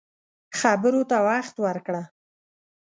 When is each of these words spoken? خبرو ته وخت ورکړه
خبرو 0.59 1.01
ته 1.09 1.17
وخت 1.27 1.55
ورکړه 1.65 2.03